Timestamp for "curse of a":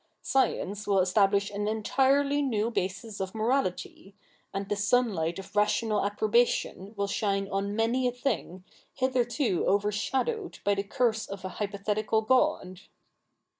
10.81-11.49